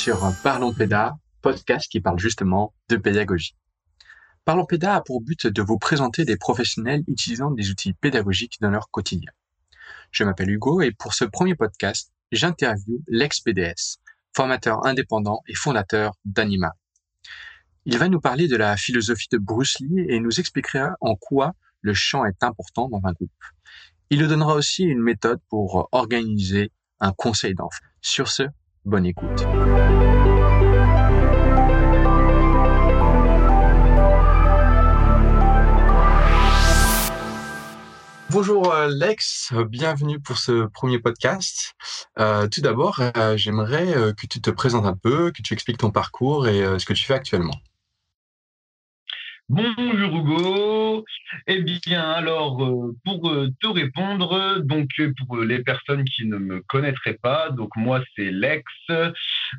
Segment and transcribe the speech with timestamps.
[0.00, 3.54] sur Parlons Péda, podcast qui parle justement de pédagogie.
[4.46, 8.70] Parlons Péda a pour but de vous présenter des professionnels utilisant des outils pédagogiques dans
[8.70, 9.30] leur quotidien.
[10.10, 13.98] Je m'appelle Hugo et pour ce premier podcast, j'interviewe l'ex-PDS,
[14.34, 16.72] formateur indépendant et fondateur d'Anima.
[17.84, 21.52] Il va nous parler de la philosophie de Bruce Lee et nous expliquera en quoi
[21.82, 23.30] le chant est important dans un groupe.
[24.08, 27.84] Il nous donnera aussi une méthode pour organiser un conseil d'enfants.
[28.00, 28.44] Sur ce,
[28.84, 29.46] bonne écoute.
[38.30, 41.74] Bonjour euh, Lex, bienvenue pour ce premier podcast.
[42.20, 45.90] Euh, tout d'abord, euh, j'aimerais que tu te présentes un peu, que tu expliques ton
[45.90, 47.54] parcours et ce que tu fais actuellement.
[49.52, 51.04] Bonjour Hugo.
[51.48, 54.90] Eh bien, alors, euh, pour euh, te répondre, donc
[55.26, 58.62] pour les personnes qui ne me connaîtraient pas, donc moi c'est Lex.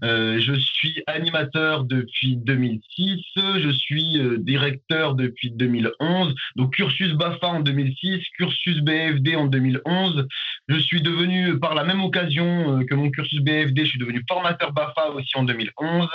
[0.03, 3.21] Euh, je suis animateur depuis 2006.
[3.35, 6.33] Je suis directeur depuis 2011.
[6.55, 10.27] Donc cursus BAFA en 2006, cursus BFD en 2011.
[10.67, 14.71] Je suis devenu, par la même occasion que mon cursus BFD, je suis devenu formateur
[14.73, 16.07] BAFA aussi en 2011.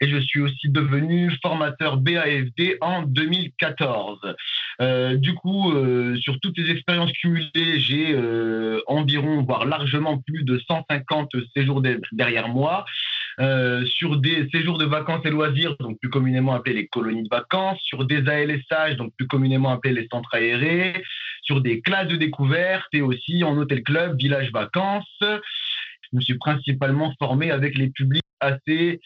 [0.00, 3.28] Et je suis aussi devenu formateur BAFD en 2011.
[3.28, 4.18] 2014.
[4.80, 10.44] Euh, du coup, euh, sur toutes les expériences cumulées, j'ai euh, environ, voire largement plus
[10.44, 11.82] de 150 séjours
[12.12, 12.84] derrière moi.
[13.86, 17.78] Sur des séjours de vacances et loisirs, donc plus communément appelés les colonies de vacances,
[17.82, 21.02] sur des ALSH, donc plus communément appelés les centres aérés,
[21.42, 25.06] sur des classes de découverte et aussi en hôtel club, village vacances.
[25.20, 29.00] Je me suis principalement formé avec les publics assez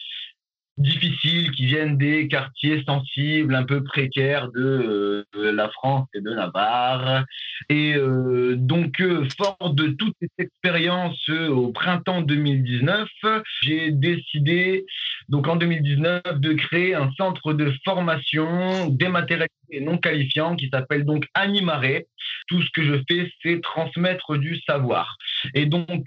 [0.77, 6.31] difficiles qui viennent des quartiers sensibles, un peu précaires de, euh, la France et de
[6.31, 7.25] Navarre.
[7.69, 13.07] Et euh, donc, euh, fort de toute cette expérience au printemps 2019,
[13.61, 14.85] j'ai décidé,
[15.29, 21.05] donc en 2019, de créer un centre de formation dématérialisé et non qualifiant qui s'appelle
[21.05, 22.07] donc Animaré.
[22.47, 25.17] Tout ce que je fais, c'est transmettre du savoir.
[25.53, 26.05] Et donc,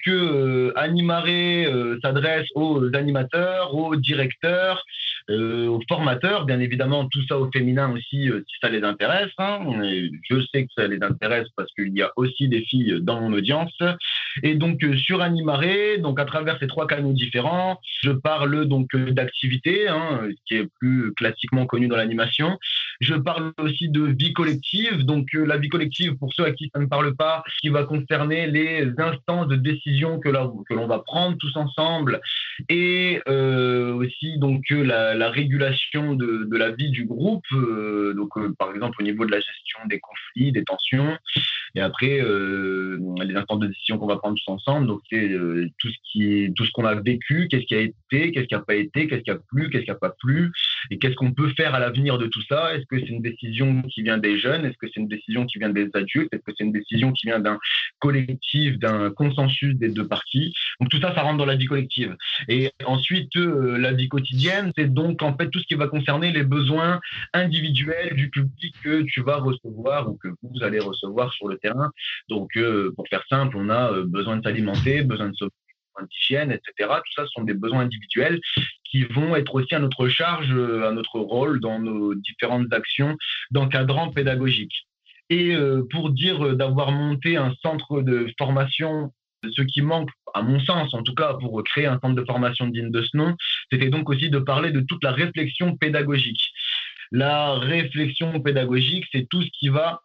[0.76, 1.66] Animaré
[2.02, 4.84] s'adresse aux animateurs, aux directeurs, ailleurs
[5.28, 9.32] euh, aux formateurs, bien évidemment, tout ça au féminin aussi, euh, si ça les intéresse.
[9.38, 9.58] Hein.
[10.30, 13.32] Je sais que ça les intéresse parce qu'il y a aussi des filles dans mon
[13.32, 13.76] audience.
[14.44, 18.94] Et donc euh, sur Animaré, donc à travers ces trois canaux différents, je parle donc
[18.94, 22.58] d'activité, hein, qui est plus classiquement connu dans l'animation.
[23.00, 25.04] Je parle aussi de vie collective.
[25.04, 28.46] Donc la vie collective, pour ceux à qui ça ne parle pas, qui va concerner
[28.46, 32.20] les instances de décision que l'on va prendre tous ensemble,
[32.68, 38.72] et aussi donc la, la régulation de, la vie du groupe, euh, donc euh, par
[38.74, 41.16] exemple au niveau de la gestion des conflits, des tensions,
[41.74, 44.86] et après euh, les instances de décision qu'on va prendre tous ensemble.
[44.86, 45.28] Donc c'est
[45.78, 48.74] tout ce tout ce qu'on a vécu, qu'est-ce qui a été, qu'est-ce qui n'a pas
[48.74, 50.52] été, qu'est-ce qui a plu, qu'est-ce qui n'a pas plu,
[50.90, 52.74] et qu'est-ce qu'on peut faire à l'avenir de tout ça.
[52.74, 54.64] Est-ce que c'est une décision qui vient des jeunes?
[54.64, 56.32] Est-ce que c'est une décision qui vient des adultes?
[56.32, 57.58] Est-ce que c'est une décision qui vient d'un
[57.98, 60.54] collectif, d'un consensus des deux parties?
[60.80, 62.16] Donc tout ça, ça rentre dans la vie collective.
[62.48, 66.42] Et ensuite, la vie quotidienne, c'est donc en fait tout ce qui va concerner les
[66.42, 67.00] besoins
[67.32, 71.90] individuels du public que tu vas recevoir ou que vous allez recevoir sur le terrain.
[72.28, 75.44] Donc, euh, pour faire simple, on a euh, besoin de s'alimenter, besoin de se
[76.10, 76.90] d'hygiène, etc.
[76.98, 78.38] Tout ça sont des besoins individuels
[78.84, 83.16] qui vont être aussi à notre charge, euh, à notre rôle dans nos différentes actions
[83.50, 84.86] d'encadrant pédagogique.
[85.30, 85.56] Et
[85.90, 89.12] pour dire d'avoir monté un centre de formation
[89.54, 92.66] ce qui manque, à mon sens en tout cas, pour créer un centre de formation
[92.66, 93.36] digne de ce nom,
[93.70, 96.50] c'était donc aussi de parler de toute la réflexion pédagogique.
[97.12, 100.02] La réflexion pédagogique, c'est tout ce qui va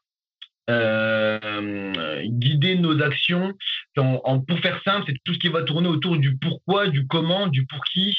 [0.69, 3.53] euh, guider nos actions.
[3.95, 7.65] pour faire simple, c'est tout ce qui va tourner autour du pourquoi, du comment, du
[7.65, 8.15] pour qui,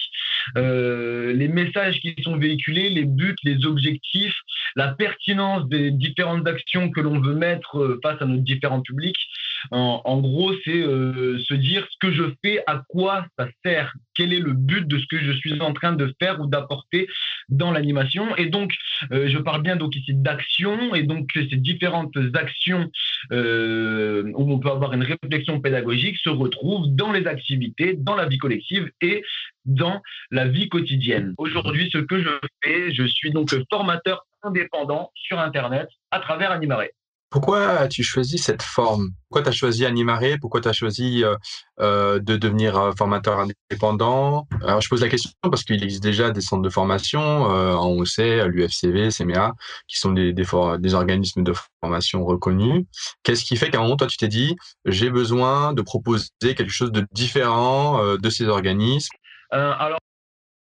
[0.56, 4.36] euh, les messages qui sont véhiculés, les buts, les objectifs,
[4.76, 9.28] la pertinence des différentes actions que l'on veut mettre euh, face à notre différents publics.
[9.70, 14.32] En, gros, c'est euh, se dire ce que je fais, à quoi ça sert, quel
[14.32, 17.08] est le but de ce que je suis en train de faire ou d'apporter
[17.48, 18.34] dans l'animation.
[18.36, 18.74] Et donc,
[19.12, 22.90] euh, je parle bien donc ici d'action et donc ces différentes actions
[23.32, 28.26] euh, où on peut avoir une réflexion pédagogique se retrouvent dans les activités, dans la
[28.26, 29.22] vie collective et
[29.64, 31.34] dans la vie quotidienne.
[31.38, 32.30] Aujourd'hui, ce que je
[32.62, 36.92] fais, je suis donc formateur indépendant sur Internet à travers Animaré.
[37.32, 39.08] Pourquoi as-tu choisi cette forme?
[39.30, 40.36] Pourquoi tu choisi Animaré?
[40.36, 41.34] Pourquoi tu choisi euh,
[41.80, 44.46] euh, de devenir euh, formateur indépendant?
[44.62, 48.18] Alors, je pose la question parce qu'il existe déjà des centres de formation en OC,
[48.18, 49.54] à l'UFCV, CMA,
[49.88, 50.44] qui sont des, des,
[50.78, 52.84] des, organismes de formation reconnus.
[53.22, 54.54] Qu'est-ce qui fait qu'à un moment, toi, tu t'es dit,
[54.84, 59.16] j'ai besoin de proposer quelque chose de différent de ces organismes?
[59.50, 59.98] Alors,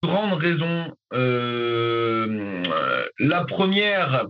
[0.04, 0.92] grandes raisons.
[3.20, 4.26] la première,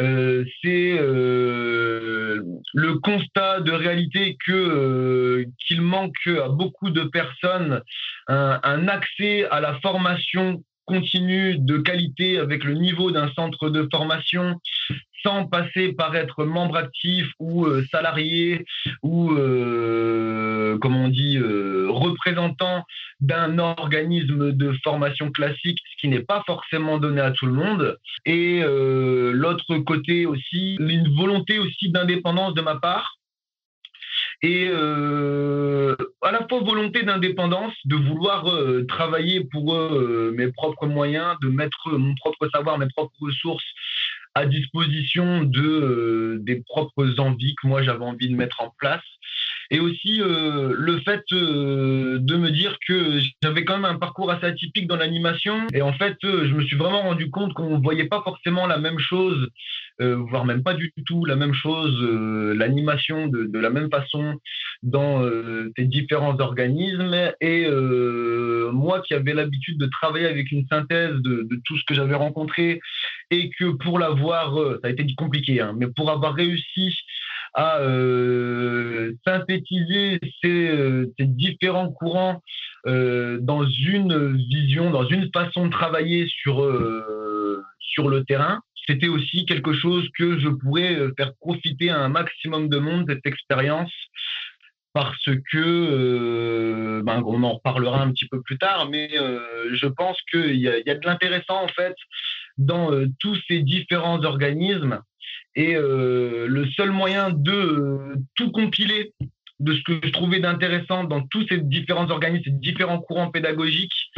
[0.00, 2.42] euh, c'est euh,
[2.72, 7.80] le constat de réalité que euh, qu'il manque à beaucoup de personnes
[8.26, 13.88] un, un, accès à la formation continue de qualité avec le niveau d'un centre de
[13.90, 14.60] formation
[15.24, 18.64] sans passer par être membre actif ou euh, salarié
[19.02, 22.84] ou, euh, comme on dit, euh, représentant
[23.20, 27.96] d'un organisme de formation classique, ce qui n'est pas forcément donné à tout le monde.
[28.26, 33.18] Et l'autre côté aussi, une volonté aussi d'indépendance de ma part.
[34.46, 38.44] Et à la fois volonté d'indépendance, de vouloir
[38.88, 39.74] travailler pour
[40.32, 43.64] mes propres moyens, de mettre mon propre savoir, mes propres ressources
[44.34, 49.02] à disposition de euh, des propres envies que moi j'avais envie de mettre en place
[49.70, 54.30] et aussi euh, le fait euh, de me dire que j'avais quand même un parcours
[54.30, 55.66] assez atypique dans l'animation.
[55.72, 58.98] Et en fait je me suis vraiment rendu compte qu'on voyait pas forcément la même
[58.98, 59.48] chose
[60.00, 62.02] voire même pas du tout la même chose
[62.56, 64.40] l'animation de, la même façon
[64.82, 65.22] dans
[65.76, 67.14] ces différents organismes.
[67.40, 67.68] Et
[68.72, 72.80] moi qui avais l'habitude de travailler avec une synthèse de, tout ce que j'avais rencontré
[73.30, 76.96] et que pour l'avoir, euh, ça a été compliqué, hein, mais pour avoir réussi
[77.54, 82.42] à euh, synthétiser ces, euh, ces, différents courants
[82.86, 86.56] dans une vision, dans une façon de travailler sur,
[87.78, 92.68] sur le terrain, c'était aussi quelque chose que je pourrais faire profiter à un maximum
[92.68, 93.90] de monde cette expérience
[94.92, 99.08] parce que ben, on en reparlera un petit peu plus tard, mais
[99.72, 101.94] je pense qu'il y, y, a de l'intéressant en fait
[102.58, 105.00] dans euh, tous ces différents organismes.
[105.56, 109.12] Et euh, le seul moyen de euh, tout compiler
[109.60, 114.10] de ce que je trouvais d'intéressant dans tous ces différents organismes, ces différents courants pédagogiques,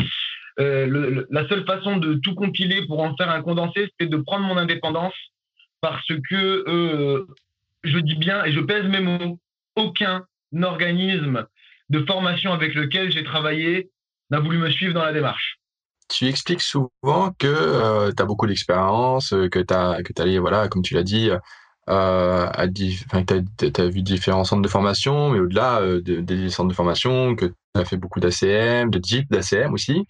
[0.59, 4.57] la seule façon de tout compiler pour en faire un condensé, c'était de prendre mon
[4.57, 5.13] indépendance
[5.83, 7.27] parce que
[7.85, 9.39] je dis bien et je pèse mes mots,
[9.77, 10.25] aucun
[10.63, 11.47] organisme
[11.91, 13.91] de formation avec lequel j'ai travaillé
[14.31, 15.59] n'a voulu me suivre dans la démarche
[16.09, 20.69] tu expliques souvent que euh, tu as beaucoup d'expérience, euh, que tu as, allé, voilà,
[20.69, 21.31] comme tu l'as dit,
[21.89, 22.49] euh,
[23.79, 27.97] vu différents centres de formation, mais au-delà des centres de formation, que tu as fait
[27.97, 30.05] beaucoup d'ACM, de type d'ACM aussi.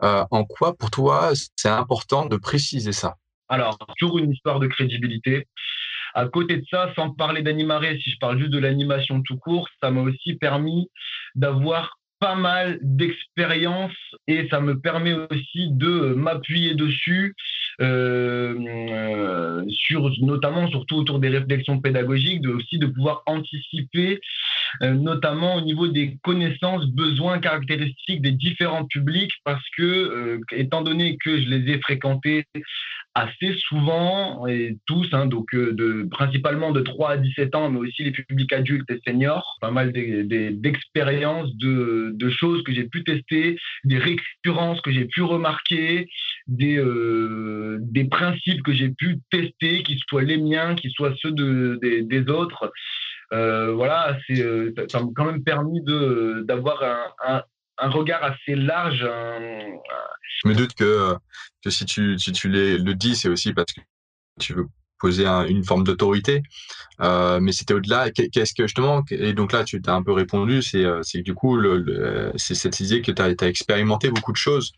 [0.00, 3.16] en quoi, pour toi, c'est important de préciser ça?
[3.48, 5.46] Alors, toujours une histoire de crédibilité.
[6.14, 9.68] À côté de ça, sans parler d'animaré, si je parle juste de l'animation tout court,
[9.82, 10.90] ça m'a aussi permis
[11.34, 13.98] d'avoir pas mal d'expérience
[14.28, 17.34] et ça me permet aussi de m'appuyer dessus
[17.80, 24.20] euh, euh, sur notamment surtout autour des réflexions pédagogiques de aussi de pouvoir anticiper
[24.82, 31.16] euh, notamment au niveau des connaissances besoins caractéristiques des différents publics parce que étant donné
[31.16, 32.44] que je les ai fréquentés
[33.14, 37.80] assez souvent, et tous, hein, donc euh, de, principalement de 3 à 17 ans, mais
[37.80, 43.04] aussi les publics adultes et seniors, pas mal d'expériences, de, de, choses que j'ai pu
[43.04, 46.08] tester, des récurrences que j'ai pu remarquer,
[46.46, 51.32] des, euh, des principes que j'ai pu tester, qu'ils soient les miens, qu'ils soient ceux
[51.32, 52.72] de, des, des autres.
[53.32, 54.42] Euh, voilà, c'est,
[54.90, 55.82] ça m'a quand même permis
[56.44, 56.82] d'avoir
[57.26, 57.42] un,
[57.78, 59.00] un regard assez large.
[59.00, 61.16] Je me doute que,
[61.62, 63.80] que si tu, si tu le dis, c'est aussi parce que
[64.40, 64.66] tu veux
[65.02, 66.42] poser une forme d'autorité.
[67.00, 68.10] Euh, mais c'était au-delà.
[68.10, 70.62] Qu'est-ce que justement Et donc là, tu as un peu répondu.
[70.62, 71.58] C'est euh, du coup,
[72.36, 74.72] c'est cette idée que tu as, as, expérimenté beaucoup de choses.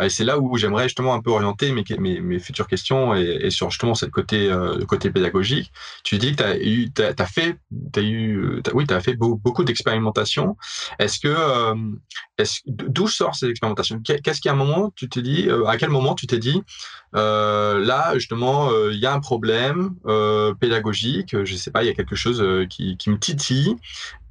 [0.00, 3.94] Et c'est là où j'aimerais justement un peu orienter mes, futures questions et, sur justement
[3.94, 5.72] cette côté euh, pédagogique.
[6.04, 7.56] Tu dis que tu as eu, as, fait,
[7.96, 10.56] as eu, oui, tu as fait beaucoup, d'expérimentation.
[10.98, 11.74] Est-ce que, euh,
[12.66, 14.00] d'où sort ces expérimentations?
[14.02, 16.62] Qu'est-ce qu'à un moment tu t'es dit, à quel moment tu t'es dit,
[17.14, 19.61] là justement, il y a un problème
[20.60, 23.76] pédagogique, je sais pas, il y a quelque chose euh, qui me titille.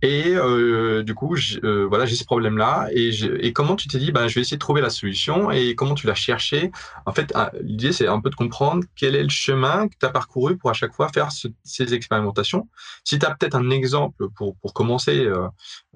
[0.01, 2.87] Et euh, du coup, euh, voilà, j'ai ce problème-là.
[2.91, 5.75] Et, et, comment tu t'es dit, ben, je vais essayer de trouver la solution et
[5.75, 6.71] comment tu l'as cherché?
[7.05, 10.05] En fait, ah, l'idée, c'est un peu de comprendre quel est le chemin que tu
[10.05, 12.67] as parcouru pour à chaque fois faire ces expérimentations.
[13.03, 15.47] Si tu as peut-être un exemple pour, pour commencer, euh,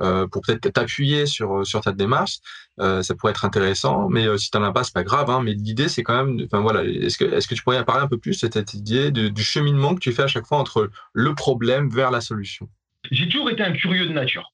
[0.01, 2.38] euh pour peut-être t'appuyer sur, sur ta démarche,
[2.79, 4.07] euh, ça pourrait être intéressant.
[4.09, 5.31] Mais si tu n'en as pas, c'est pas grave.
[5.31, 8.03] Hein, mais l'idée, c'est quand même, enfin voilà, est-ce que, est-ce que tu pourrais parler
[8.03, 10.91] un peu plus de cette idée du cheminement que tu fais à chaque fois entre
[11.13, 12.69] le problème vers la solution?
[13.12, 14.51] J'ai toujours été un curieux de nature,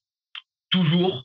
[0.70, 1.24] toujours.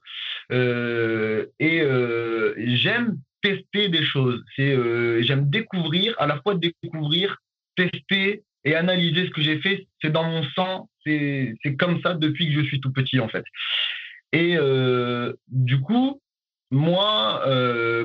[0.51, 4.43] Euh, et euh, j'aime tester des choses.
[4.59, 7.37] Euh, j'aime découvrir, à la fois découvrir,
[7.75, 9.87] tester et analyser ce que j'ai fait.
[10.01, 10.89] C'est dans mon sang.
[11.05, 13.43] C'est, c'est comme ça depuis que je suis tout petit en fait.
[14.33, 14.57] Et
[15.47, 16.21] du coup,
[16.69, 17.43] moi,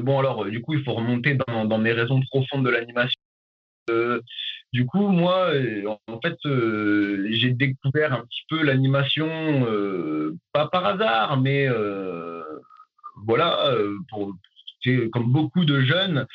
[0.00, 3.20] bon alors, du coup, il faut remonter dans, mes raisons profondes de l'animation.
[4.72, 5.50] Du coup, moi,
[6.06, 6.36] en fait,
[7.30, 9.66] j'ai découvert un petit peu l'animation,
[10.52, 11.68] pas par hasard, mais
[13.26, 13.74] voilà,
[14.08, 14.34] pour,
[15.12, 16.26] comme beaucoup de jeunes,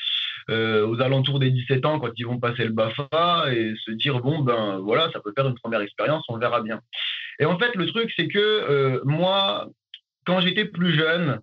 [0.49, 4.21] euh, aux alentours des 17 ans quand ils vont passer le BAFA et se dire
[4.21, 6.79] bon ben voilà ça peut faire une première expérience on verra bien.
[7.39, 9.67] Et en fait le truc c'est que euh, moi
[10.25, 11.41] quand j'étais plus jeune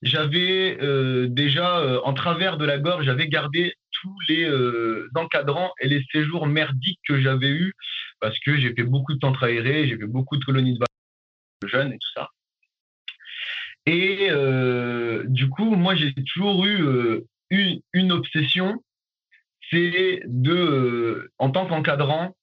[0.00, 4.50] j'avais euh, déjà en travers de la gorge j'avais gardé tous les
[5.14, 7.74] encadrants et les séjours merdiques que j'avais eus
[8.20, 11.70] parce que j'ai fait beaucoup de centres aérés j'ai fait beaucoup de colonies de vacances
[11.72, 12.30] jeunes et tout ça.
[13.86, 14.30] Et
[15.26, 18.82] du coup, moi, j'ai toujours eu une, obsession,
[19.70, 22.34] c'est de, euh, en tant qu'encadrant,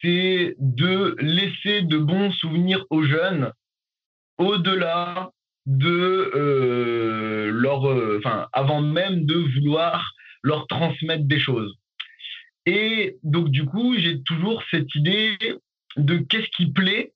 [0.00, 3.52] c'est de laisser de bons souvenirs aux jeunes
[4.38, 5.30] au-delà
[5.64, 10.12] de euh, leur, euh, enfin, avant même de vouloir
[10.46, 11.76] leur transmettre des choses.
[12.66, 15.36] Et donc, du coup, j'ai toujours cette idée
[15.96, 17.12] de qu'est-ce qui plaît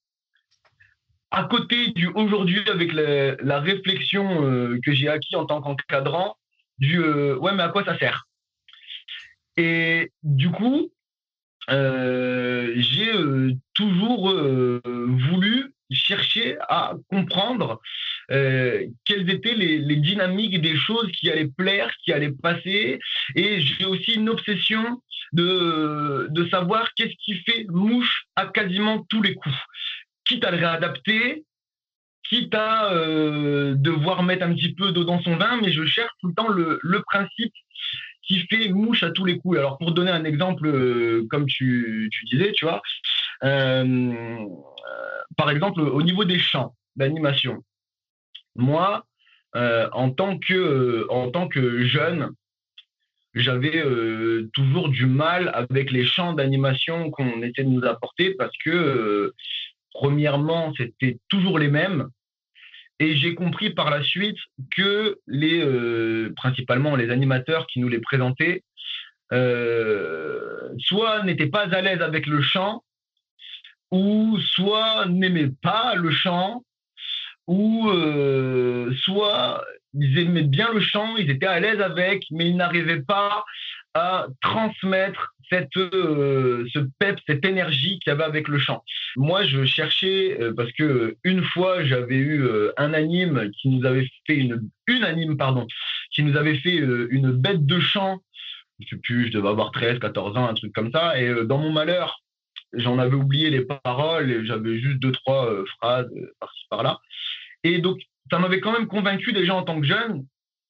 [1.30, 6.36] à côté du aujourd'hui avec la, réflexion que j'ai acquis en tant qu'encadrant,
[6.78, 8.26] du euh, ouais, mais à quoi ça sert?
[9.56, 10.90] Et du coup,
[11.70, 17.80] euh, j'ai euh, toujours voulu chercher à comprendre
[18.30, 22.98] quelles étaient les, dynamiques des choses qui allaient plaire, qui allaient passer?
[23.34, 29.22] Et j'ai aussi une obsession de, de savoir qu'est-ce qui fait mouche à quasiment tous
[29.22, 29.54] les coups.
[30.24, 31.44] Quitte à le réadapter,
[32.30, 36.12] quitte à euh, devoir mettre un petit peu d'eau dans son vin, mais je cherche
[36.20, 37.52] tout le temps le, principe
[38.22, 39.58] qui fait mouche à tous les coups.
[39.58, 42.80] Alors, pour donner un exemple, euh, comme tu, disais, tu vois,
[43.42, 44.46] euh,
[45.36, 47.64] par exemple, au niveau des chants d'animation,
[48.56, 49.06] moi,
[49.54, 52.30] en, tant que, en tant que jeune,
[53.34, 53.84] j'avais
[54.54, 59.32] toujours du mal avec les chants d'animation qu'on essaie de nous apporter parce que,
[59.92, 62.08] premièrement, c'était toujours les mêmes.
[63.00, 64.36] Et j'ai compris par la suite
[64.76, 68.62] que les, euh, principalement les animateurs qui nous les présentaient,
[69.32, 72.84] euh, soit n'étaient pas à l'aise avec le chant,
[73.90, 76.62] ou soit n'aimaient pas le chant,
[77.50, 82.56] ou euh, soit ils aimaient bien le chant, ils étaient à l'aise avec, mais ils
[82.56, 83.44] n'arrivaient pas
[83.92, 88.84] à transmettre cette, euh, ce pep, cette énergie qu'il y avait avec le chant.
[89.16, 94.08] Moi, je cherchais, euh, parce que une fois, j'avais eu un anime qui nous avait
[94.28, 95.66] fait une, une pardon,
[96.12, 98.20] qui nous avait fait une bête de chant.
[98.78, 101.20] Je sais plus, je devais avoir 13, 14 ans, un truc comme ça.
[101.20, 102.20] Et dans mon malheur,
[102.74, 107.00] j'en avais oublié les paroles et j'avais juste deux, trois phrases par-ci, par-là.
[107.64, 108.00] Et donc,
[108.30, 110.24] ça m'avait quand même convaincu déjà en tant que jeune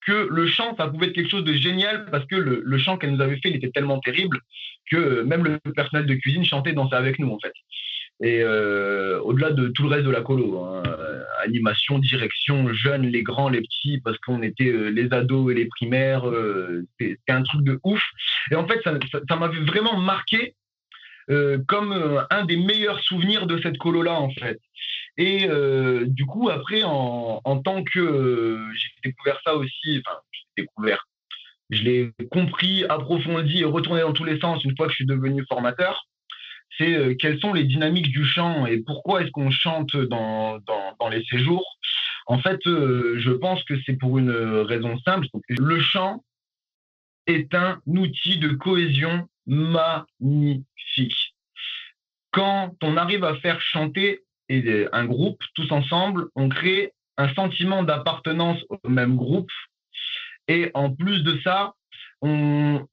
[0.07, 3.13] que le chant, ça pouvait être quelque chose de génial parce que le, chant qu'elle
[3.13, 4.41] nous avait fait, il était tellement terrible
[4.91, 7.53] que même le personnel de cuisine chantait, dansait avec nous, en fait.
[8.23, 10.83] Et euh, au-delà de tout le reste de la colo, hein,
[11.43, 15.67] animation, direction, jeunes, les grands, les petits, parce qu'on était euh, les ados et les
[15.67, 18.03] primaires, euh, c'était un truc de ouf.
[18.51, 20.55] Et en fait, ça m'avait vraiment marqué
[21.69, 24.59] comme un des meilleurs souvenirs de cette colo-là, en fait.
[25.21, 30.63] Et euh, du coup, après, en, tant que euh, j'ai découvert ça aussi, enfin, j'ai
[30.63, 31.07] découvert,
[31.69, 35.07] je l'ai compris, approfondi et retourné dans tous les sens une fois que je suis
[35.07, 36.07] devenu formateur.
[36.79, 40.59] C'est euh, quelles sont les dynamiques du chant et pourquoi est-ce qu'on chante dans,
[40.99, 41.67] dans, les séjours.
[42.27, 45.27] En fait, je pense que c'est pour une raison simple.
[45.49, 46.25] Le chant
[47.27, 51.35] est un outil de cohésion magnifique.
[52.31, 57.85] Quand on arrive à faire chanter et un groupe, tous ensemble, on crée un sentiment
[57.85, 59.51] d'appartenance au même groupe.
[60.49, 61.75] Et en plus de ça,
[62.21, 62.87] on,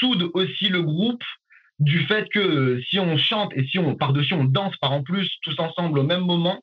[0.00, 1.22] soude aussi le groupe
[1.78, 5.30] du fait que si on chante et si on par-dessus on danse par en plus
[5.42, 6.62] tous ensemble au même moment,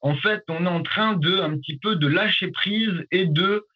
[0.00, 3.66] en fait, on est en train de un petit peu de lâcher prise et de,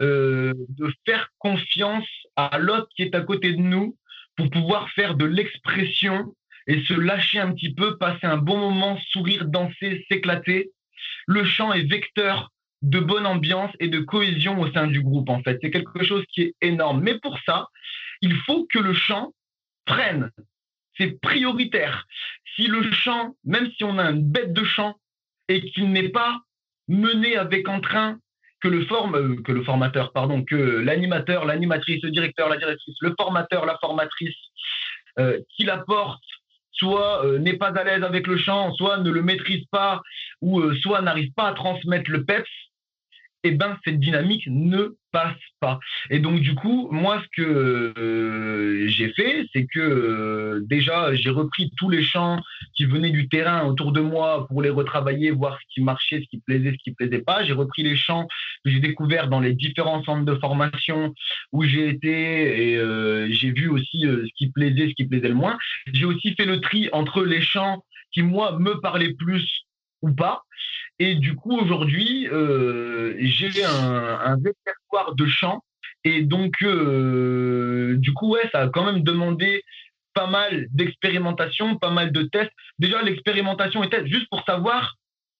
[0.00, 3.96] euh, de faire confiance à l'autre qui est à côté de nous
[4.36, 6.34] pour pouvoir faire de l'expression
[6.70, 10.70] et se lâcher un petit peu, passer un bon moment, sourire, danser, s'éclater.
[11.26, 15.42] Le chant est vecteur de bonne ambiance et de cohésion au sein du groupe, en
[15.42, 15.58] fait.
[15.60, 17.02] C'est quelque chose qui est énorme.
[17.02, 17.66] Mais pour ça,
[18.22, 19.32] il faut que le chant
[19.84, 20.30] prenne.
[20.96, 22.06] C'est prioritaire.
[22.54, 24.94] Si le chant, même si on a une bête de chant
[25.48, 26.38] et qu'il n'est pas
[26.86, 28.20] mené avec entrain,
[28.60, 33.76] que le, euh, formateur, pardon, que l'animateur, l'animatrice, le directeur, la directrice, le formateur, la
[33.80, 34.36] formatrice,
[35.18, 36.22] euh, qu'il apporte
[36.80, 40.00] soit euh, n'est pas à l'aise avec le chant, soit ne le maîtrise pas,
[40.40, 42.50] ou euh, soit n'arrive pas à transmettre le peps,
[43.42, 45.78] eh ben cette dynamique ne passe pas.
[46.10, 51.30] Et donc du coup, moi ce que euh, j'ai fait, c'est que euh, déjà j'ai
[51.30, 52.40] repris tous les champs
[52.76, 56.28] qui venaient du terrain autour de moi pour les retravailler, voir ce qui marchait, ce
[56.28, 57.44] qui plaisait, ce qui plaisait pas.
[57.44, 58.26] J'ai repris les champs
[58.64, 61.14] que j'ai découverts dans les différents centres de formation
[61.52, 65.34] où j'ai été et euh, j'ai vu aussi ce qui plaisait, ce qui plaisait le
[65.34, 65.58] moins.
[65.92, 69.64] J'ai aussi fait le tri entre les champs qui moi me parlaient plus
[70.02, 70.42] ou pas.
[71.00, 75.64] Et du coup, aujourd'hui, euh, j'ai un, un, répertoire de chants.
[76.04, 79.64] Et donc, euh, du coup, ouais, ça a quand même demandé
[80.12, 82.52] pas mal d'expérimentation, pas mal de tests.
[82.78, 84.96] Déjà, l'expérimentation était juste pour savoir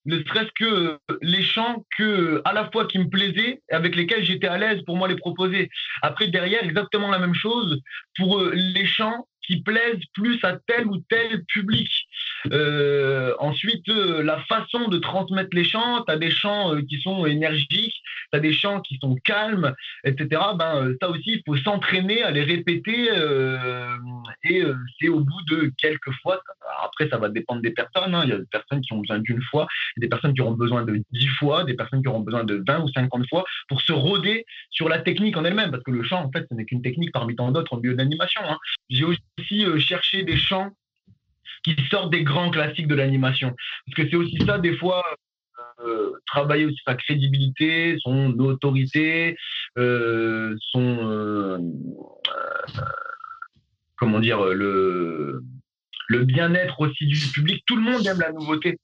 [0.06, 4.46] ne serait-ce que les chants que à la fois qui me plaisaient avec lesquels j'étais
[4.46, 5.68] à l'aise pour moi les proposer.
[6.00, 7.80] Après derrière exactement la même chose
[8.16, 11.90] pour euh, les chants qui plaisent plus à tel ou tel public.
[12.52, 17.00] Euh, ensuite, euh, la façon de transmettre les chants, tu as des chants euh, qui
[17.00, 18.00] sont énergiques,
[18.32, 20.40] tu as des chants qui sont calmes, etc.
[20.56, 23.08] Ben, ça aussi, il faut s'entraîner à les répéter
[24.44, 24.62] et
[25.00, 26.40] c'est au bout de quelques fois.
[26.84, 28.14] Après, ça va dépendre des personnes.
[28.14, 28.22] Hein.
[28.24, 29.66] Il y a des personnes qui ont besoin d'une fois,
[29.96, 32.80] des personnes qui auront besoin de dix fois, des personnes qui auront besoin de 20
[32.84, 35.70] ou 50 fois pour se roder sur la technique en elle-même.
[35.70, 37.94] Parce que le chant, en fait, ce n'est qu'une technique parmi tant d'autres en milieu
[37.94, 38.42] d'animation.
[38.48, 38.58] Hein.
[38.88, 39.20] J'ai aussi
[39.78, 40.70] cherché des chants
[41.64, 43.54] qui sortent des grands classiques de l'animation.
[43.86, 45.02] Parce que c'est aussi ça, des fois,
[45.84, 49.36] euh, travailler aussi sa crédibilité, son autorité,
[49.78, 50.98] euh, son.
[51.02, 51.58] Euh,
[53.96, 55.42] comment dire, le,
[56.08, 57.62] le bien-être aussi du public.
[57.66, 58.78] Tout le monde aime la nouveauté.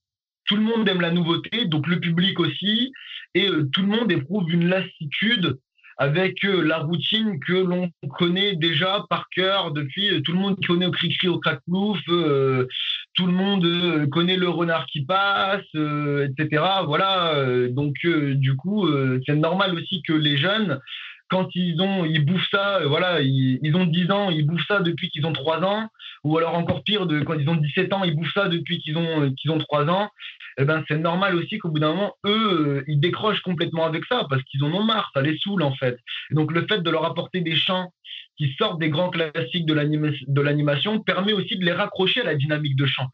[0.46, 2.92] Tout le monde aime la nouveauté, donc le public aussi.
[3.34, 5.58] Et tout le monde éprouve une lassitude
[5.98, 10.56] avec euh, la routine que l'on connaît déjà par cœur depuis euh, tout le monde
[10.66, 12.66] connaît au cri-cri au crack-plouf, euh,
[13.14, 16.62] tout le monde connaît le renard qui passe, etc.
[16.84, 17.34] Voilà,
[17.70, 18.86] donc du coup,
[19.26, 20.80] c'est normal aussi que les jeunes
[21.28, 24.80] quand ils ont, ils bouffent ça, voilà, ils, ils, ont 10 ans, ils bouffent ça
[24.80, 25.88] depuis qu'ils ont 3 ans,
[26.24, 28.96] ou alors encore pire, de, quand ils ont 17 ans, ils bouffent ça depuis qu'ils
[28.96, 30.10] ont, qu'ils ont 3 ans
[30.58, 34.04] eh ben, c'est normal aussi qu'au bout d'un moment, eux, euh, ils décrochent complètement avec
[34.06, 35.98] ça parce qu'ils en ont marre, ça les saoule en fait.
[36.30, 37.92] Donc le fait de leur apporter des chants
[38.38, 42.76] qui sortent des grands classiques de l'animation permet aussi de les raccrocher à la dynamique
[42.76, 43.08] de chant.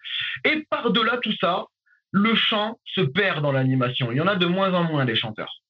[0.45, 1.67] Et par-delà tout ça,
[2.11, 4.11] le chant se perd dans l'animation.
[4.13, 5.63] Il y en a de moins en moins des chanteurs.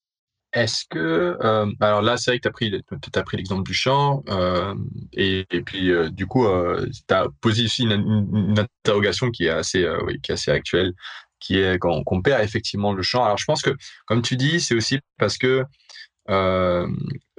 [0.55, 4.23] Est-ce que, euh, alors là, c'est vrai que tu as pris, pris l'exemple du chant,
[4.29, 4.75] euh,
[5.15, 6.47] et, puis du coup,
[7.09, 10.93] tu as posé aussi une, interrogation qui est assez, oui, qui est assez actuelle
[11.43, 13.25] qui est qu'on perd effectivement le chant.
[13.25, 13.77] Alors je pense que,
[14.07, 15.65] comme tu dis, c'est aussi parce que
[16.31, 16.87] euh,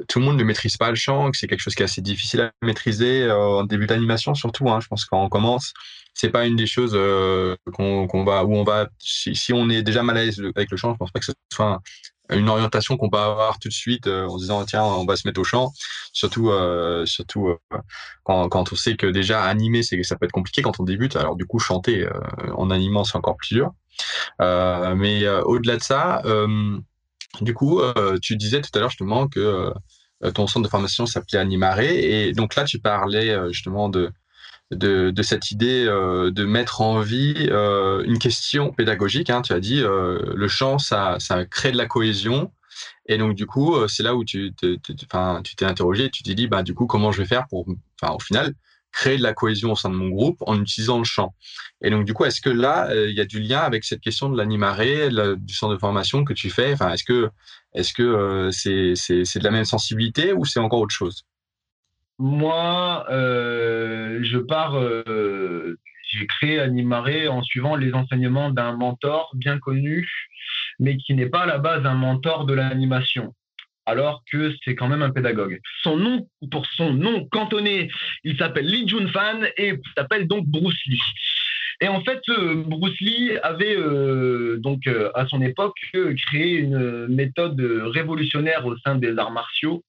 [0.09, 2.01] tout le monde ne maîtrise pas le chant, que c'est quelque chose qui est assez
[2.01, 4.69] difficile à maîtriser euh, en début d'animation surtout.
[4.69, 5.73] Hein, je pense quand on commence,
[6.13, 8.89] c'est pas une des choses euh, qu'on va où on va.
[8.99, 11.33] Si, on est déjà mal à l'aise avec le chant, je pense pas que ce
[11.53, 11.79] soit
[12.29, 15.27] une orientation qu'on peut avoir tout de suite en se disant tiens on va se
[15.27, 15.71] mettre au chant.
[16.13, 16.51] Surtout
[17.05, 17.55] surtout
[18.23, 21.15] quand, quand on sait que déjà animer c'est ça peut être compliqué quand on débute.
[21.17, 22.07] Alors du coup chanter
[22.55, 23.71] en animant c'est encore plus dur.
[24.41, 26.77] Euh, mais euh, au-delà de ça, euh,
[27.41, 27.81] du coup,
[28.21, 29.73] tu disais tout à l'heure justement que
[30.35, 32.27] ton centre de formation s'appelait Animaré.
[32.27, 34.11] Et donc là, tu parlais justement de,
[35.23, 39.31] cette idée de mettre en vie une question pédagogique.
[39.31, 39.41] Hein.
[39.41, 41.17] tu as dit, le chant, ça,
[41.49, 42.51] crée de la cohésion.
[43.07, 46.75] Et donc, du coup, c'est là où tu t'es interrogé, tu t'es dit, bah, du
[46.75, 48.53] coup, comment je vais faire pour, au final,
[48.93, 51.33] créer de la cohésion au sein de mon groupe en utilisant le chant.
[51.81, 53.99] Et donc, du coup, est-ce que là, euh, il y a du lien avec cette
[53.99, 56.71] question de l'animaré, du centre de formation que tu fais?
[56.73, 57.29] Enfin, est-ce que
[57.73, 61.25] est-ce que euh, c'est c'est de la même sensibilité ou c'est encore autre chose?
[62.19, 64.79] Moi, euh, je pars.
[66.11, 70.07] j'ai créé Animaré en suivant les enseignements d'un mentor bien connu,
[70.79, 73.33] mais qui n'est pas à la base un mentor de l'animation
[73.85, 75.59] alors que c'est quand même un pédagogue.
[75.81, 77.89] Son nom, pour son nom cantonné,
[78.23, 80.99] il s'appelle Lee Jun Fan et s'appelle donc Bruce Lee.
[81.81, 85.75] Et en fait, euh, Bruce Lee avait euh, donc euh, à son époque
[86.27, 89.83] créé une méthode révolutionnaire au sein des arts martiaux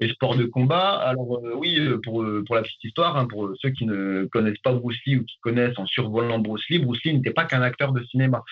[0.00, 0.98] et sports de combat.
[0.98, 4.98] Alors oui, pour, pour la petite histoire, hein, pour ceux qui ne connaissent pas Bruce
[5.06, 8.02] Lee ou qui connaissent en survolant Bruce Lee, Bruce Lee n'était pas qu'un acteur de
[8.04, 8.42] cinéma.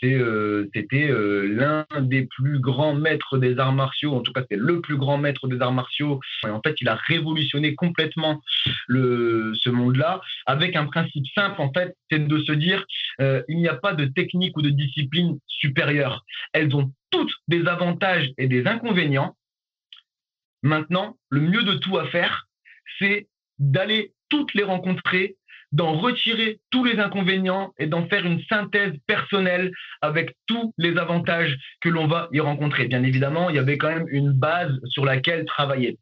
[0.00, 4.96] C'était l'un des plus grands maîtres des arts martiaux, en tout cas c'est le plus
[4.96, 6.20] grand maître des arts martiaux.
[6.44, 8.42] Et en fait, il a révolutionné complètement
[8.88, 12.84] ce monde-là avec un principe simple, en fait, c'est de se dire
[13.20, 16.24] euh, il n'y a pas de technique ou de discipline supérieure.
[16.52, 19.36] Elles ont toutes des avantages et des inconvénients.
[20.66, 22.48] Maintenant, le mieux de tout à faire,
[22.98, 25.36] c'est d'aller toutes les rencontrer
[25.72, 31.56] d'en retirer tous les inconvénients et d'en faire une synthèse personnelle avec tous les avantages
[31.80, 32.86] que l'on va y rencontrer.
[32.86, 35.98] Bien évidemment, il y avait quand même une base sur laquelle travailler.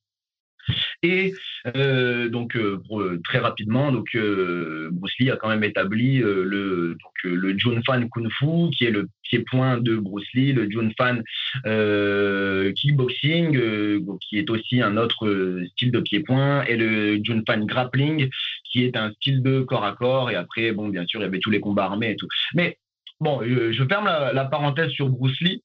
[1.03, 1.35] Et
[1.77, 4.17] euh, donc euh, euh, très rapidement, donc
[4.93, 9.09] Bruce Lee a quand même établi le donc le Fan Kung Fu qui est le
[9.23, 11.23] pied-point de Bruce Lee, le Jun Fan
[12.75, 13.59] Kickboxing
[14.21, 18.29] qui est aussi un autre style de pied-point et le Jun Fan Grappling
[18.65, 21.27] qui est un style de corps à corps et après bon bien sûr il y
[21.27, 22.29] avait tous les combats armés et tout.
[22.55, 22.79] Mais
[23.21, 25.63] bon, je ferme la parenthèse sur Bruce Lee.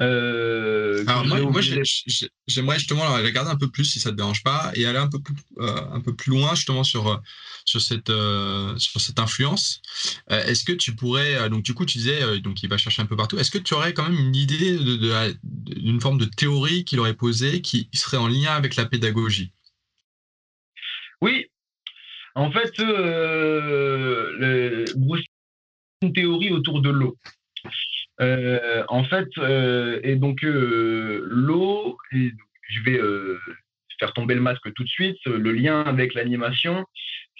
[0.00, 1.60] Euh, Alors moi,
[2.46, 5.20] j'aimerais justement regarder un peu plus si ça te dérange pas et aller un peu
[5.20, 7.16] plus, euh, un peu plus loin justement sur euh,
[7.66, 8.10] sur cette
[8.78, 9.82] sur cette influence.
[10.28, 13.16] Est-ce que tu pourrais donc du coup tu disais donc il va chercher un peu
[13.16, 13.38] partout.
[13.38, 17.14] Est-ce que tu aurais quand même une idée d'une de, forme de théorie qu'il aurait
[17.14, 19.52] posée qui serait en lien avec la pédagogie?
[21.20, 21.44] Oui,
[22.34, 24.34] en fait, le,
[26.02, 27.18] une théorie autour de l'eau.
[28.20, 33.00] Euh, en fait, euh, et donc euh, l'eau, je vais
[33.98, 36.84] faire tomber le masque tout de suite, le lien avec l'animation,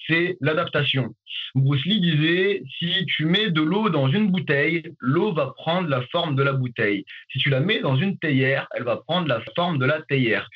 [0.06, 1.14] c'est l'adaptation.
[1.54, 6.02] Bruce Lee disait, si tu mets de l'eau dans une bouteille, l'eau va prendre la
[6.08, 7.04] forme de la bouteille.
[7.30, 10.48] Si tu la mets dans une théière, elle va prendre la forme de la théière.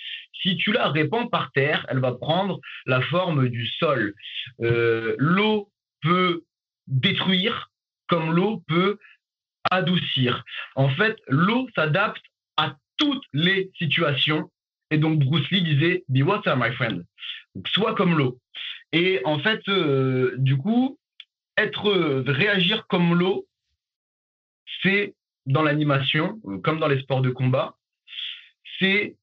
[0.43, 4.15] Si tu la répands par terre, elle va prendre la forme du sol.
[4.59, 5.71] l'eau
[6.03, 6.45] peut
[6.87, 7.71] détruire
[8.09, 8.99] comme l'eau peut
[9.71, 10.45] adoucir.
[10.75, 12.23] En fait, l'eau s'adapte
[12.57, 14.51] à toutes les situations.
[14.91, 17.05] Et donc, Bruce Lee disait, Be water, my friend.
[17.67, 18.39] sois comme l'eau.
[18.93, 20.99] Et en fait, euh, du coup,
[21.57, 21.91] être,
[22.27, 23.47] réagir comme l'eau,
[24.83, 25.15] c'est
[25.47, 27.77] dans l'animation, euh, comme dans les sports de combat,
[28.79, 29.17] c'est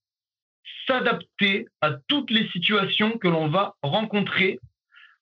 [0.87, 4.59] s'adapter à toutes les situations que l'on va rencontrer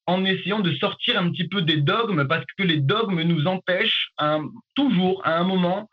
[0.09, 4.11] en essayant de sortir un petit peu des dogmes, parce que les dogmes nous empêchent
[4.75, 5.89] toujours, à un moment,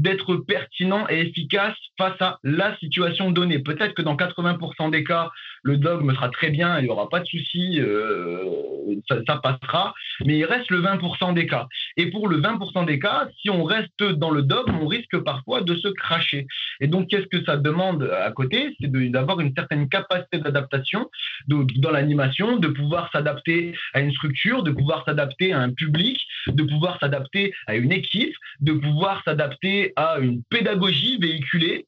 [0.00, 3.58] d'être pertinent et efficace face à la situation donnée.
[3.58, 5.30] Peut-être que dans 80% des cas,
[5.62, 8.44] le dogme sera très bien, il n'y aura pas de souci, euh,
[9.26, 11.68] ça, passera, mais il reste le 20% des cas.
[11.96, 15.60] Et pour le 20% des cas, si on reste dans le dogme, on risque parfois
[15.60, 16.46] de se cracher.
[16.80, 18.74] Et donc, qu'est-ce que ça demande à côté?
[18.80, 21.10] C'est d'avoir une certaine capacité d'adaptation
[21.46, 26.62] dans l'animation, de pouvoir s'adapter à une structure, de pouvoir s'adapter à un public, de
[26.62, 31.86] pouvoir s'adapter à une équipe, de pouvoir s'adapter à une pédagogie véhiculée.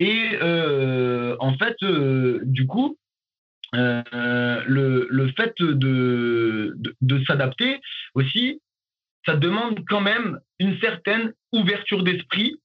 [0.00, 2.98] Et euh, en fait, euh, du coup,
[3.74, 4.02] euh,
[4.66, 7.80] le, fait de, de, s'adapter
[8.14, 8.60] aussi,
[9.26, 12.56] ça demande quand même une certaine ouverture d'esprit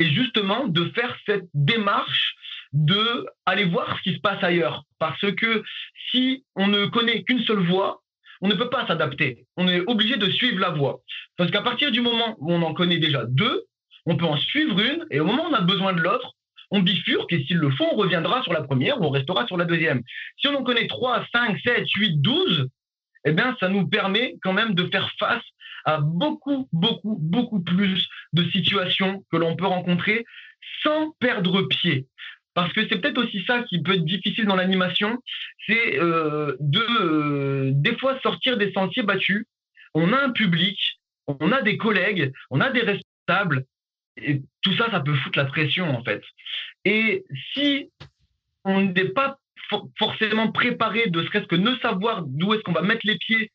[0.00, 2.34] et justement de faire cette démarche
[2.72, 4.82] de aller voir ce qui se passe ailleurs.
[4.98, 5.62] Parce que
[6.10, 8.02] si on ne connaît qu'une seule voie,
[8.40, 9.46] on ne peut pas s'adapter.
[9.56, 11.00] On est obligé de suivre la voie.
[11.36, 13.64] Parce qu'à partir du moment où on en connaît déjà deux,
[14.06, 16.32] on peut en suivre une, et au moment où on a besoin de l'autre,
[16.70, 19.56] on bifurque, et s'il le faut, on reviendra sur la première ou on restera sur
[19.56, 20.02] la deuxième.
[20.38, 22.68] Si on en connaît 3, 5, 7, 8, 12,
[23.26, 25.42] eh bien, ça nous permet quand même de faire face
[25.84, 30.24] à beaucoup, beaucoup, beaucoup plus de situations que l'on peut rencontrer
[30.82, 32.06] sans perdre pied.
[32.54, 35.18] Parce que c'est peut-être aussi ça qui peut être difficile dans l'animation,
[35.66, 39.44] c'est euh, de euh, des fois sortir des sentiers battus.
[39.92, 40.78] On a un public,
[41.26, 43.64] on a des collègues, on a des responsables,
[44.16, 46.22] et tout ça, ça peut foutre la pression en fait.
[46.84, 47.90] Et si
[48.64, 49.38] on n'est pas
[49.98, 53.50] forcément préparé de serait-ce que ne savoir d'où est-ce qu'on va mettre les pieds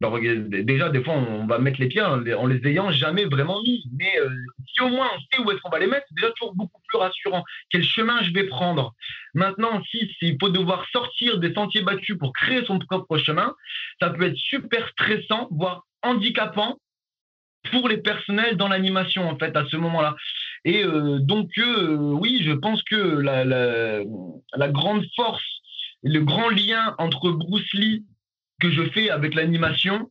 [0.00, 3.84] déjà, des fois, on va mettre les pieds en les, ayant jamais vraiment mis.
[3.98, 4.28] Mais euh,
[4.66, 6.80] si au moins on sait où est-ce qu'on va les mettre, c'est déjà toujours beaucoup
[6.88, 7.42] plus rassurant.
[7.70, 8.94] Quel chemin je vais prendre?
[9.34, 13.54] Maintenant, si s'il faut devoir sortir des sentiers battus pour créer son propre chemin,
[14.00, 16.78] ça peut être super stressant, voire handicapant
[17.70, 20.16] pour les personnels dans l'animation, en fait, à ce moment-là.
[20.64, 25.44] Et euh, donc, euh, oui, je pense que la, la grande force,
[26.02, 28.04] le grand lien entre Bruce Lee
[28.60, 30.10] que je fais avec l'animation,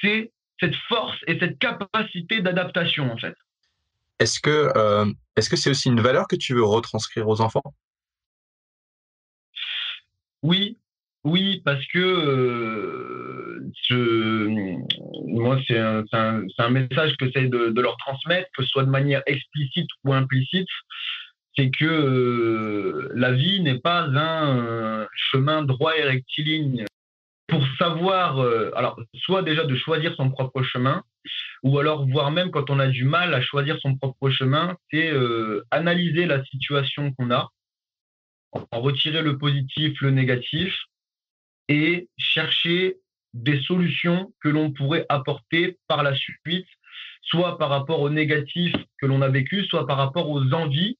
[0.00, 3.34] c'est cette force et cette capacité d'adaptation en fait.
[4.18, 7.62] Est-ce que euh, est-ce que c'est aussi une valeur que tu veux retranscrire aux enfants?
[10.42, 10.78] Oui,
[11.24, 13.70] oui, parce que euh,
[15.26, 19.88] moi c'est un, message que j'essaie de, leur transmettre, que ce soit de manière explicite
[20.04, 20.68] ou implicite,
[21.56, 26.84] c'est que euh, la vie n'est pas un chemin droit et rectiligne.
[27.48, 31.02] Pour savoir, euh, alors, soit déjà de choisir son propre chemin,
[31.64, 35.10] ou alors, voire même quand on a du mal à choisir son propre chemin, c'est
[35.10, 37.50] euh, analyser la situation qu'on a,
[38.52, 40.74] en retirer le positif, le négatif,
[41.68, 42.96] et chercher
[43.34, 46.66] des solutions que l'on pourrait apporter par la suite,
[47.22, 50.98] soit par rapport aux négatifs que l'on a vécu, soit par rapport aux envies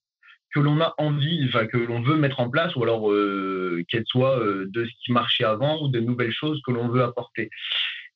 [0.53, 4.07] que l'on a envie, enfin que l'on veut mettre en place, ou alors euh, qu'elles
[4.07, 7.51] soient euh, de ce qui marchait avant ou de nouvelles choses que l'on veut apporter.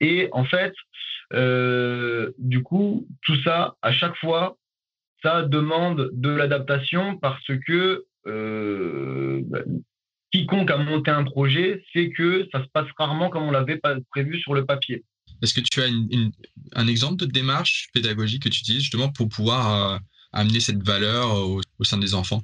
[0.00, 0.74] Et en fait,
[1.32, 4.56] euh, du coup, tout ça, à chaque fois,
[5.22, 8.04] ça demande de l'adaptation parce que
[10.34, 14.40] quiconque a monté un projet sait que ça se passe rarement comme on l'avait prévu
[14.40, 15.04] sur le papier.
[15.42, 15.86] Est-ce que tu as
[16.74, 20.00] un exemple de démarche pédagogique que tu utilises justement pour pouvoir
[20.32, 22.42] amener cette valeur au, sein des enfants?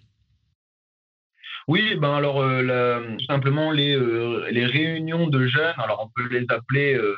[1.66, 6.28] Oui, ben alors euh, tout simplement les, euh, les réunions de jeunes, alors on peut
[6.32, 7.14] les appeler euh,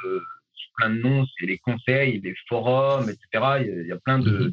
[0.54, 3.20] sous plein de noms, c'est les conseils, les forums, etc.
[3.60, 4.52] Il y a, plein de,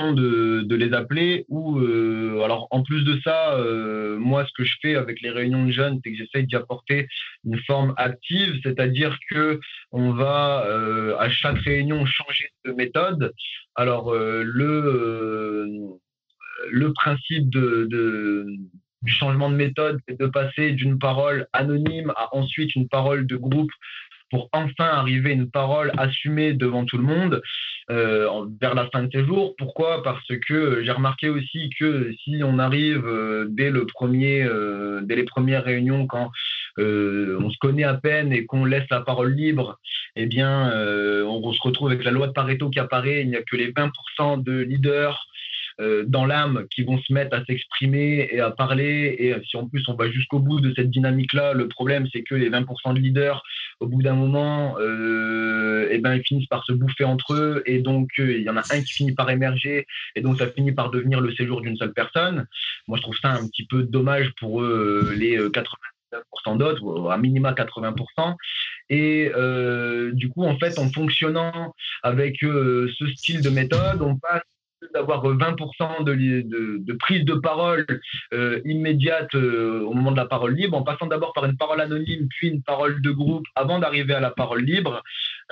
[0.00, 4.76] de, les appeler ou euh, alors en plus de ça euh, moi ce que je
[4.82, 7.06] fais avec les réunions de jeunes c'est que j'essaye d'y apporter
[7.44, 9.60] une forme active c'est-à-dire que
[9.92, 13.32] on va euh, à chaque réunion changer de méthode.
[13.74, 15.98] Alors le
[16.70, 18.46] le principe de
[19.04, 23.36] du changement de méthode, c'est de passer d'une parole anonyme à ensuite une parole de
[23.36, 23.70] groupe
[24.34, 27.40] pour enfin arriver une parole assumée devant tout le monde
[27.88, 28.28] euh,
[28.60, 29.54] vers la fin de ces jours.
[29.56, 30.02] Pourquoi?
[30.02, 35.14] Parce que j'ai remarqué aussi que si on arrive euh, dès le premier, euh, dès
[35.14, 36.32] les premières réunions, quand
[36.78, 39.78] on se connaît à peine et qu'on laisse la parole libre,
[40.16, 40.72] eh bien,
[41.24, 43.22] on se retrouve avec la loi de Pareto qui apparaît.
[43.22, 45.28] Il n'y a que les 20% de leaders
[45.78, 49.16] dans l'âme qui vont se mettre à s'exprimer et à parler.
[49.18, 52.34] Et si en plus on va jusqu'au bout de cette dynamique-là, le problème c'est que
[52.34, 53.42] les 20% de leaders,
[53.80, 57.62] au bout d'un moment, euh, eh ben, ils finissent par se bouffer entre eux.
[57.66, 59.86] Et donc euh, il y en a un qui finit par émerger.
[60.14, 62.46] Et donc ça finit par devenir le séjour d'une seule personne.
[62.88, 67.52] Moi je trouve ça un petit peu dommage pour eux, les 80% d'autres, à minima
[67.52, 68.36] 80%.
[68.90, 69.30] Et
[70.12, 74.42] du coup, en fait, en fonctionnant avec ce style de méthode, on passe
[75.06, 76.14] d'avoir 20% de,
[76.78, 77.86] de, prise de parole
[78.32, 81.80] euh, immédiate euh, au moment de la parole libre, en passant d'abord par une parole
[81.80, 85.02] anonyme, puis une parole de groupe, avant d'arriver à la parole libre,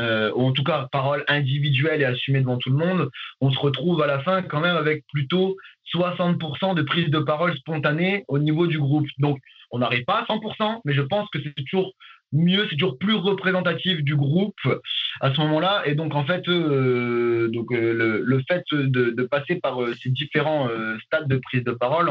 [0.00, 3.10] euh, ou en tout cas parole individuelle et assumée devant tout le monde,
[3.40, 5.56] on se retrouve à la fin quand même avec plutôt
[5.94, 9.06] 60% de prise de parole spontanée au niveau du groupe.
[9.18, 9.38] Donc,
[9.70, 11.92] on n'arrive pas à 100%, mais je pense que c'est toujours
[12.32, 14.60] mieux, c'est toujours plus représentatif du groupe
[15.20, 15.82] à ce moment-là.
[15.86, 20.68] Et donc, en fait, euh, donc, euh, le, fait de, passer par euh, ces différents
[21.04, 22.10] stades de prise de parole,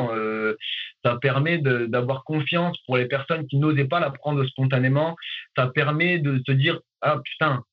[1.03, 5.15] ça permet d'avoir confiance pour les personnes qui n'osaient pas la prendre spontanément.
[5.55, 7.63] Ça permet de se dire Ah putain,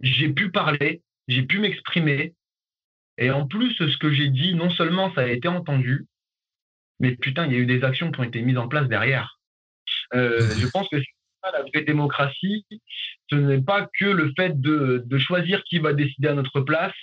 [0.00, 2.34] j'ai pu parler, j'ai pu m'exprimer.
[3.16, 6.06] Et en plus, ce que j'ai dit, non seulement ça a été entendu,
[6.98, 9.38] mais putain, il y a eu des actions qui ont été mises en place derrière.
[10.14, 10.96] Euh, je pense que
[11.52, 12.66] la vraie démocratie,
[13.30, 16.94] ce n'est pas que le fait de, choisir qui va décider à notre place,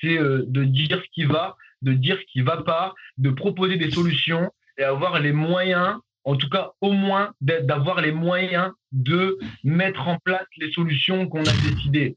[0.00, 3.30] c'est euh, de dire ce qui va, de dire ce qui ne va pas, de
[3.30, 8.72] proposer des solutions et avoir les moyens, en tout cas au moins d'avoir les moyens
[8.92, 12.16] de mettre en place les solutions qu'on a décidées.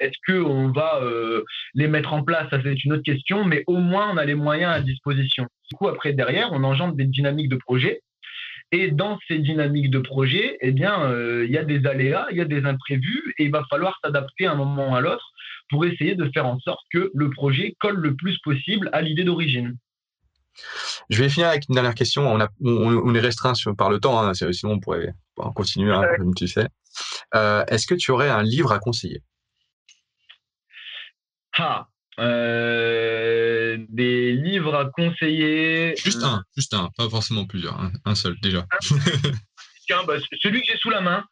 [0.00, 1.42] Est-ce qu'on va euh,
[1.74, 2.48] les mettre en place?
[2.50, 5.48] Ça, c'est une autre question, mais au moins, on a les moyens à disposition.
[5.68, 8.00] Du coup, après, derrière, on engendre des dynamiques de projet
[8.70, 12.36] et dans ces dynamiques de projet, eh bien, euh, il y a des aléas, il
[12.36, 15.26] y a des imprévus, et il va falloir s'adapter à un moment à l'autre
[15.70, 19.24] pour essayer de faire en sorte que le projet colle le plus possible à l'idée
[19.24, 19.76] d'origine.
[21.08, 22.30] Je vais finir avec une dernière question.
[22.30, 25.14] On, a, on, est restreint par le temps, hein, sinon on pourrait
[25.54, 26.66] continuer, hein, comme tu sais.
[27.34, 29.22] Euh, est-ce que tu aurais un livre à conseiller?
[31.56, 35.94] Ah, euh, des livres à conseiller.
[35.96, 38.66] Juste un, juste un, pas forcément plusieurs, un, seul déjà.
[40.06, 41.24] Bah, celui que j'ai sous la main.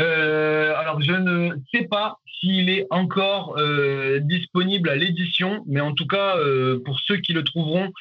[0.00, 5.94] Euh, alors, je ne sais pas s'il est encore euh, disponible à l'édition, mais en
[5.94, 6.36] tout cas,
[6.84, 7.92] pour ceux qui le trouveront,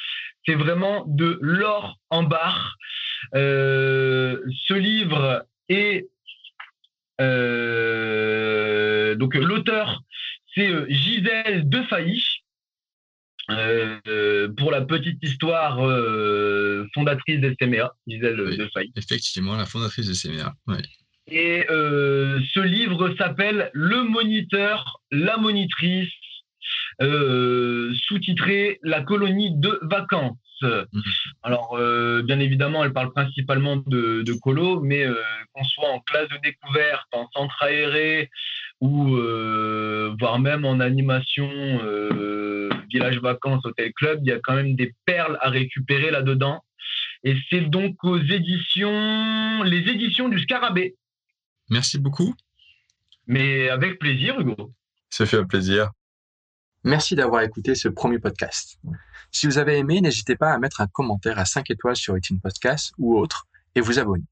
[0.47, 2.75] c'est vraiment de l'or en barre.
[3.33, 6.07] ce livre est
[9.19, 10.01] donc l'auteur
[10.55, 12.23] c'est euh, Gisèle Defailly.
[13.49, 18.93] Euh, pour la petite histoire, euh, fondatrice des CMA, Gisèle Defailly.
[18.95, 20.53] Effectivement, la fondatrice des CMA.
[21.27, 26.11] Et ce livre s'appelle Le moniteur, la monitrice,
[27.01, 30.37] sous-titré La colonie de vacances.
[30.61, 31.03] Mhm.
[31.41, 31.77] Alors,
[32.23, 35.05] bien évidemment, elle parle principalement de, de colo, mais
[35.51, 38.29] qu'on soit en classe de découverte, en centre aéré,
[38.83, 44.55] ou euh, voire même en animation euh, village vacances hôtel club il y a quand
[44.55, 46.59] même des perles à récupérer là dedans
[47.23, 50.95] et c'est donc aux éditions les éditions du Scarabée
[51.69, 52.33] Merci beaucoup.
[53.27, 54.73] Mais avec plaisir, Hugo.
[55.09, 55.91] Ça fait un plaisir.
[56.83, 58.77] Merci d'avoir écouté ce premier podcast.
[59.31, 62.39] Si vous avez aimé, n'hésitez pas à mettre un commentaire à 5 étoiles sur iTunes
[62.41, 64.25] Podcast ou autre et vous abonner.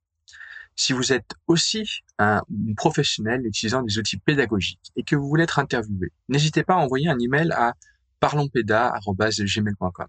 [0.75, 1.83] Si vous êtes aussi
[2.17, 2.41] un
[2.77, 7.09] professionnel utilisant des outils pédagogiques et que vous voulez être interviewé, n'hésitez pas à envoyer
[7.09, 7.73] un email à
[8.19, 10.07] parlonspeda.gmail.com.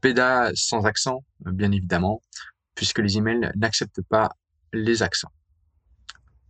[0.00, 2.20] Péda sans accent, bien évidemment,
[2.74, 4.30] puisque les emails n'acceptent pas
[4.72, 5.32] les accents.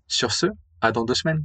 [0.08, 0.46] Sur ce,
[0.80, 1.44] à dans deux semaines.